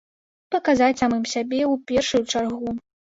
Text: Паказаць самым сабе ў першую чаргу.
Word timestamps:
Паказаць 0.53 0.97
самым 1.01 1.23
сабе 1.33 1.59
ў 1.67 1.85
першую 1.93 2.23
чаргу. 2.31 2.69